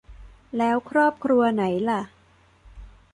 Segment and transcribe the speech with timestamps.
[0.57, 2.01] แล้วครอบครัวไหนล่ะ